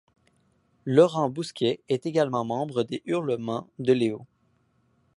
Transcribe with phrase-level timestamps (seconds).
[0.83, 4.25] Laurent Bousquet est également membre des Hurlements de Léo.